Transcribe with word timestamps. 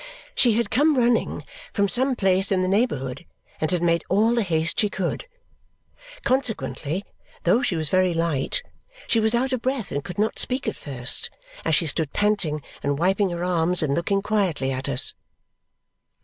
She 0.33 0.53
had 0.53 0.71
come 0.71 0.97
running 0.97 1.43
from 1.73 1.87
some 1.87 2.15
place 2.15 2.51
in 2.51 2.63
the 2.63 2.67
neighbourhood 2.67 3.23
and 3.59 3.69
had 3.69 3.83
made 3.83 4.01
all 4.09 4.33
the 4.33 4.41
haste 4.41 4.79
she 4.79 4.89
could. 4.89 5.27
Consequently, 6.23 7.05
though 7.43 7.61
she 7.61 7.75
was 7.75 7.89
very 7.89 8.11
light, 8.11 8.63
she 9.05 9.19
was 9.19 9.35
out 9.35 9.53
of 9.53 9.61
breath 9.61 9.91
and 9.91 10.03
could 10.03 10.17
not 10.17 10.39
speak 10.39 10.67
at 10.67 10.75
first, 10.75 11.29
as 11.63 11.75
she 11.75 11.85
stood 11.85 12.13
panting, 12.13 12.63
and 12.81 12.97
wiping 12.97 13.29
her 13.29 13.43
arms, 13.43 13.83
and 13.83 13.93
looking 13.93 14.23
quietly 14.23 14.71
at 14.71 14.89
us. 14.89 15.13